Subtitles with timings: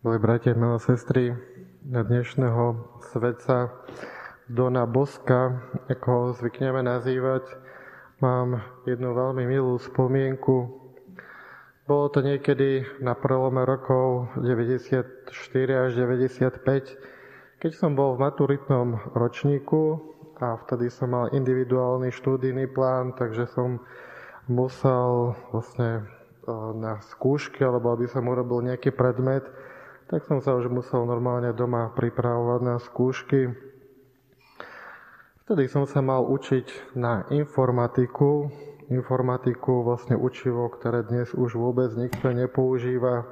[0.00, 1.36] Milí bratia, milé sestry,
[1.84, 3.68] na dnešného svetca
[4.48, 5.60] Dona Boska,
[5.92, 7.44] ako ho zvykneme nazývať,
[8.24, 10.56] mám jednu veľmi milú spomienku.
[11.84, 15.36] Bolo to niekedy na prelome rokov 94
[15.68, 20.00] až 95, keď som bol v maturitnom ročníku
[20.40, 23.84] a vtedy som mal individuálny štúdijný plán, takže som
[24.48, 26.08] musel vlastne
[26.72, 29.44] na skúšky, alebo aby som urobil nejaký predmet,
[30.10, 33.54] tak som sa už musel normálne doma pripravovať na skúšky.
[35.46, 38.50] Vtedy som sa mal učiť na informatiku.
[38.90, 43.22] Informatiku, vlastne učivo, ktoré dnes už vôbec nikto nepoužíva.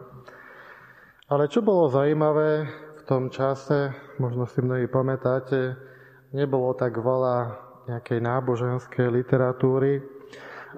[1.26, 3.90] Ale čo bolo zaujímavé v tom čase,
[4.22, 5.74] možno si mnohí pamätáte,
[6.30, 7.58] nebolo tak veľa
[7.90, 9.98] nejakej náboženskej literatúry.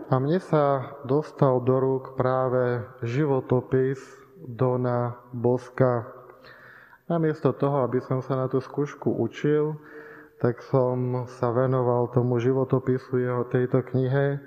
[0.09, 6.09] A mne sa dostal do rúk práve životopis Dona Boska.
[7.11, 9.77] Namiesto toho, aby som sa na tú skúšku učil,
[10.41, 14.41] tak som sa venoval tomu životopisu jeho tejto knihe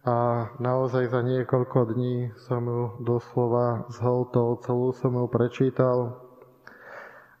[0.00, 6.16] a naozaj za niekoľko dní som ju doslova zhltol, celú som ju prečítal.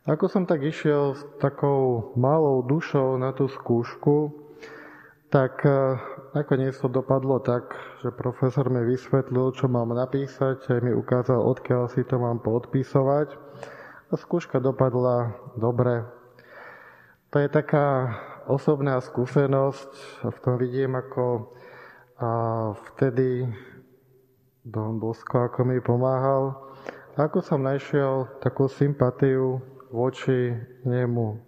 [0.04, 4.32] Ako som tak išiel s takou malou dušou na tú skúšku,
[5.30, 5.62] tak
[6.34, 7.70] nakoniec to dopadlo tak,
[8.02, 13.38] že profesor mi vysvetlil, čo mám napísať, aj mi ukázal, odkiaľ si to mám podpisovať.
[14.10, 16.02] A skúška dopadla dobre.
[17.30, 18.18] To je taká
[18.50, 19.90] osobná skúsenosť.
[20.26, 21.54] V tom vidím, ako
[22.20, 22.30] a
[22.92, 23.48] vtedy
[24.60, 26.52] Don Bosko ako mi pomáhal.
[27.16, 30.52] Ako som našiel takú sympatiu voči
[30.84, 31.40] nemu.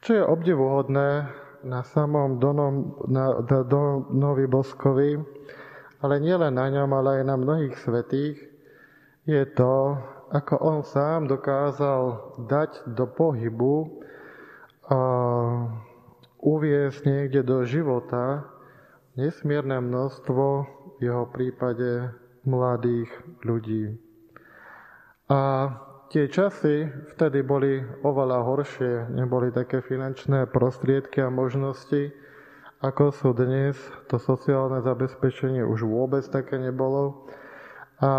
[0.00, 1.28] Čo je obdivuhodné,
[1.64, 5.16] na samom Donom, na, Donovi Boskovi,
[6.04, 8.36] ale nielen na ňom, ale aj na mnohých svetých,
[9.24, 9.96] je to,
[10.36, 14.04] ako on sám dokázal dať do pohybu
[14.92, 15.00] a
[16.44, 18.44] uviesť niekde do života
[19.16, 20.44] nesmierne množstvo
[20.98, 22.12] v jeho prípade
[22.44, 23.08] mladých
[23.40, 23.96] ľudí.
[25.32, 25.40] A
[26.12, 32.12] Tie časy vtedy boli oveľa horšie, neboli také finančné prostriedky a možnosti,
[32.84, 33.80] ako sú dnes.
[34.12, 37.24] To sociálne zabezpečenie už vôbec také nebolo.
[38.04, 38.12] A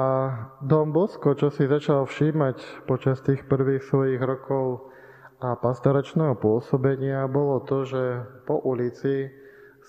[0.65, 4.89] Dom Bosko, čo si začal všímať počas tých prvých svojich rokov
[5.37, 9.29] a pastoračného pôsobenia, bolo to, že po ulici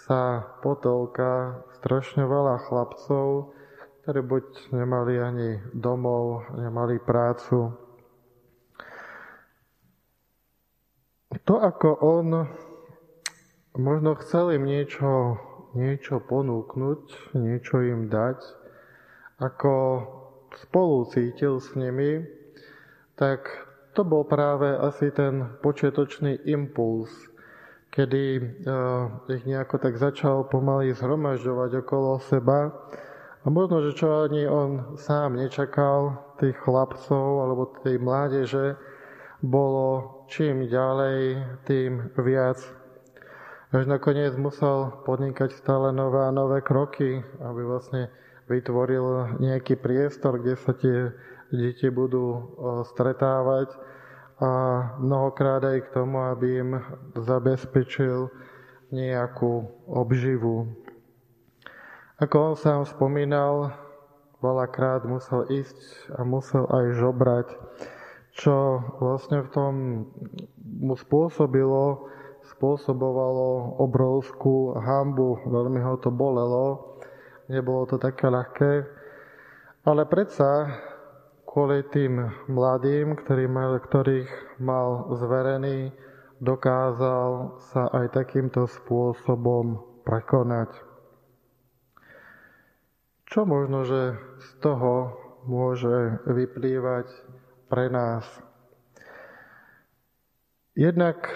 [0.05, 3.57] sa potolka strašne veľa chlapcov,
[4.05, 4.45] ktorí buď
[4.77, 7.86] nemali ani domov, nemali prácu,
[11.27, 12.47] To, ako on
[13.75, 15.43] možno chcel im niečo,
[15.75, 18.39] niečo ponúknuť, niečo im dať,
[19.43, 19.73] ako
[20.55, 22.23] spolu cítil s nimi,
[23.19, 23.43] tak
[23.99, 27.11] to bol práve asi ten počiatočný impuls,
[27.91, 32.71] kedy uh, ich nejako tak začal pomaly zhromažďovať okolo seba.
[33.43, 38.77] A možno, že čo ani on sám nečakal, tých chlapcov alebo tej mládeže,
[39.45, 42.61] bolo čím ďalej, tým viac.
[43.75, 48.09] Až nakoniec musel podnikať stále nové a nové kroky, aby vlastne
[48.47, 51.11] vytvoril nejaký priestor, kde sa tie
[51.51, 52.57] deti budú
[52.95, 53.75] stretávať
[54.39, 54.51] a
[55.03, 56.71] mnohokrát aj k tomu, aby im
[57.19, 58.31] zabezpečil
[58.95, 60.71] nejakú obživu.
[62.23, 63.75] Ako on sám spomínal,
[64.41, 67.47] veľakrát musel ísť a musel aj žobrať
[68.37, 69.73] čo vlastne v tom
[70.61, 72.13] mu spôsobilo,
[72.53, 77.01] spôsobovalo obrovskú hambu, veľmi ho to bolelo,
[77.49, 78.73] nebolo to také ľahké,
[79.89, 80.69] ale predsa
[81.49, 83.17] kvôli tým mladým,
[83.49, 85.89] mal, ktorých mal zverený,
[86.45, 90.77] dokázal sa aj takýmto spôsobom prekonať.
[93.27, 95.17] Čo možno, že z toho
[95.49, 97.09] môže vyplývať
[97.67, 98.23] pre nás.
[100.77, 101.27] Jednak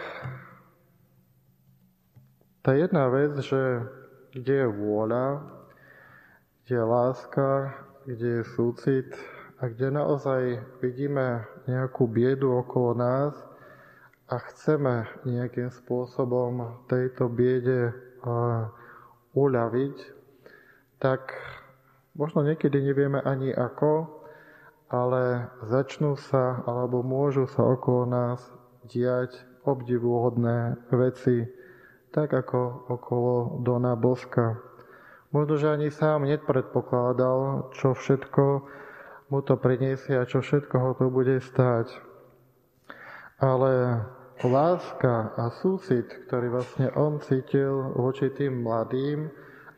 [2.61, 3.89] tá jedna vec, že
[4.37, 5.43] kde je vôľa,
[6.63, 7.51] kde je láska,
[8.05, 9.09] kde je súcit
[9.59, 13.35] a kde naozaj vidíme nejakú biedu okolo nás
[14.31, 17.97] a chceme nejakým spôsobom tejto biede
[19.35, 19.97] uľaviť,
[21.01, 21.33] tak
[22.15, 24.20] možno niekedy nevieme ani ako,
[24.91, 28.43] ale začnú sa alebo môžu sa okolo nás
[28.91, 31.47] diať obdivuhodné veci,
[32.11, 34.59] tak ako okolo Dona Boska.
[35.31, 38.67] Možno, že ani sám nepredpokladal, čo všetko
[39.31, 41.87] mu to priniesie a čo všetko ho to bude stáť.
[43.39, 44.03] Ale
[44.43, 49.31] láska a súcit, ktorý vlastne on cítil voči tým mladým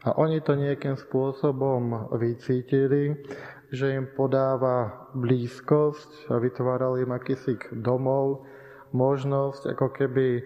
[0.09, 3.13] a oni to nejakým spôsobom vycítili,
[3.73, 8.45] že im podáva blízkosť a vytváral im akýsi domov,
[8.93, 10.45] možnosť ako keby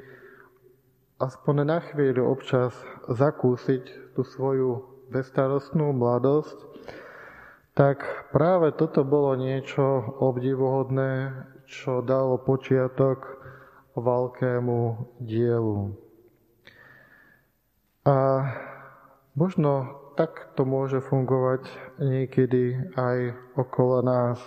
[1.18, 2.70] aspoň na chvíľu občas
[3.10, 6.54] zakúsiť tú svoju bezstarostnú mladosť,
[7.74, 13.26] tak práve toto bolo niečo obdivuhodné, čo dalo počiatok
[13.98, 14.80] veľkému
[15.18, 15.92] dielu.
[18.06, 18.16] A
[19.34, 21.68] možno tak to môže fungovať
[22.00, 24.40] niekedy aj okolo nás.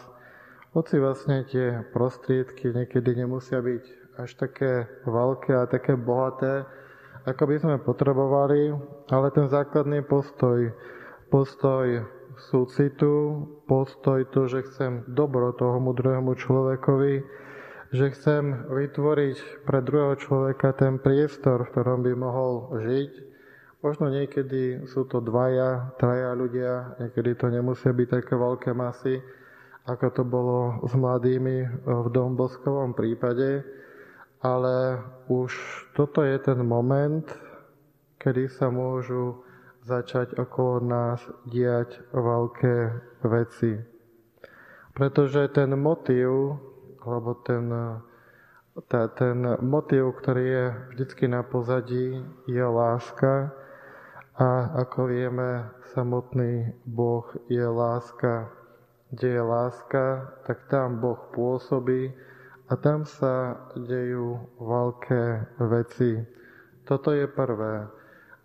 [0.74, 3.84] Hoci vlastne tie prostriedky niekedy nemusia byť
[4.20, 6.66] až také veľké a také bohaté,
[7.26, 8.74] ako by sme potrebovali,
[9.14, 10.74] ale ten základný postoj,
[11.30, 12.06] postoj
[12.50, 17.22] súcitu, postoj to, že chcem dobro tomu druhému človekovi,
[17.90, 23.12] že chcem vytvoriť pre druhého človeka ten priestor, v ktorom by mohol žiť.
[23.80, 29.24] Možno niekedy sú to dvaja, traja ľudia, niekedy to nemusia byť také veľké masy,
[29.88, 33.64] ako to bolo s mladými v Domboskovom prípade,
[34.44, 35.00] ale
[35.32, 35.56] už
[35.96, 37.24] toto je ten moment,
[38.20, 39.48] kedy sa môžu
[39.88, 42.76] začať okolo nás diať veľké
[43.32, 43.80] veci.
[44.92, 46.60] Pretože ten motív,
[47.00, 47.72] alebo ten,
[48.92, 53.56] tá, ten motív, ktorý je vždycky na pozadí, je láska.
[54.40, 58.48] A ako vieme, samotný Boh je láska.
[59.12, 62.16] Kde je láska, tak tam Boh pôsobí
[62.72, 65.24] a tam sa dejú veľké
[65.68, 66.24] veci.
[66.88, 67.90] Toto je prvé.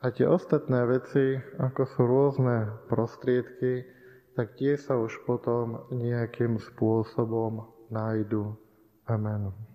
[0.03, 3.87] A tie ostatné veci, ako sú rôzne prostriedky,
[4.35, 8.59] tak tie sa už potom nejakým spôsobom nájdu.
[9.07, 9.74] Amen.